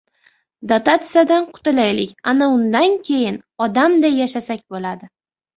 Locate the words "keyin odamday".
3.11-4.19